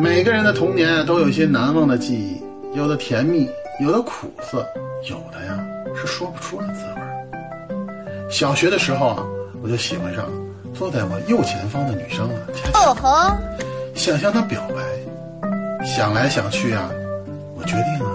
[0.00, 2.40] 每个人的童年都有一些难忘的记忆，
[2.72, 4.64] 有的甜蜜，有的苦涩，
[5.10, 5.58] 有的呀
[5.96, 8.30] 是说不出的滋味儿。
[8.30, 9.26] 小学的时候啊，
[9.60, 10.24] 我就喜欢上
[10.72, 12.34] 坐在我右前方的女生了，
[12.74, 13.36] 哦吼，
[13.96, 14.76] 想向她表白。
[15.84, 16.88] 想来想去啊，
[17.56, 18.12] 我决定啊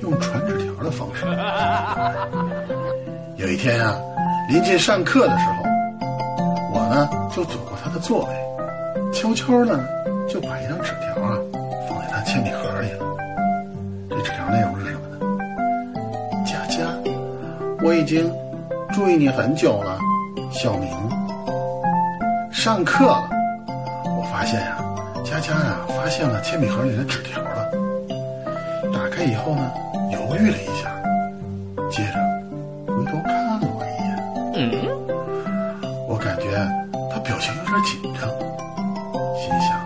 [0.00, 1.26] 用传纸条的方式。
[3.36, 3.94] 有一天啊，
[4.48, 5.62] 临近上课的时候，
[6.72, 9.78] 我呢就走过她的座位，悄悄的
[10.28, 11.38] 就把一张纸条啊
[11.88, 13.06] 放在他铅笔盒里了。
[14.10, 15.18] 这纸条内容是什么呢？
[16.44, 16.88] 佳佳，
[17.82, 18.32] 我已经
[18.92, 19.98] 注意你很久了，
[20.50, 20.90] 小明。
[22.50, 23.28] 上课了，
[24.18, 24.78] 我发现呀、
[25.24, 27.70] 佳佳呀、发现了铅笔盒里的纸条了。
[28.92, 29.70] 打开以后呢，
[30.10, 30.90] 犹豫了一下，
[31.90, 32.18] 接着
[32.86, 34.80] 回头看了我一眼。
[36.08, 36.50] 我感觉
[37.12, 38.28] 他表情有点紧张，
[39.36, 39.85] 心想：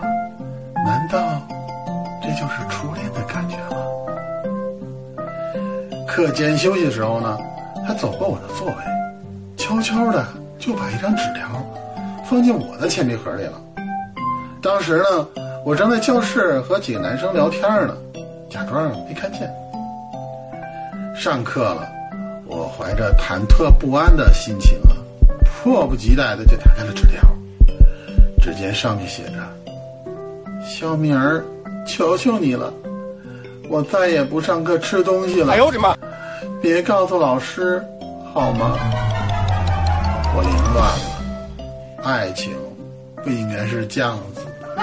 [1.11, 1.41] 道
[2.23, 3.77] 这就是初恋的感觉吗？
[6.07, 7.37] 课间休息的时候呢，
[7.85, 8.73] 他走过我的座位，
[9.57, 10.25] 悄悄的
[10.57, 11.47] 就把一张纸条
[12.25, 13.59] 放进我的铅笔盒里了。
[14.61, 15.27] 当时呢，
[15.65, 17.95] 我正在教室和几个男生聊天呢，
[18.49, 19.51] 假装没看见。
[21.15, 21.87] 上课了，
[22.45, 24.95] 我怀着忐忑不安的心情啊，
[25.43, 27.21] 迫不及待的就打开了纸条。
[28.41, 29.33] 只见上面写着
[30.63, 31.43] ：“小明儿，
[31.85, 32.73] 求求你了，
[33.69, 35.95] 我再也不上课吃东西了。”哎呦我的妈！
[36.61, 37.83] 别告诉老师，
[38.33, 38.77] 好吗？
[40.33, 42.55] 我凌乱了，爱情
[43.23, 44.77] 不应该是这样子的。